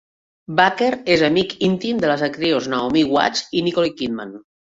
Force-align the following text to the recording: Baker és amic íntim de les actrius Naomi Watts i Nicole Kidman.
Baker 0.59 0.87
és 1.15 1.23
amic 1.27 1.53
íntim 1.67 1.99
de 2.05 2.09
les 2.13 2.25
actrius 2.29 2.71
Naomi 2.73 3.05
Watts 3.13 3.45
i 3.61 3.65
Nicole 3.69 3.95
Kidman. 4.03 4.35